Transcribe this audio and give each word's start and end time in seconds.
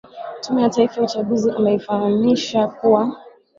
tume 0.41 0.61
ya 0.61 0.69
taifa 0.69 0.95
ya 0.95 1.01
uchaguzi 1.03 1.51
ameifahamisha 1.51 2.67
kuwa 2.67 3.15